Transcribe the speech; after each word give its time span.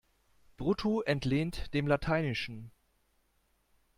Brutto 0.57 1.01
entlehnt 1.03 1.75
dem 1.75 1.85
Lateinischen. 1.85 2.71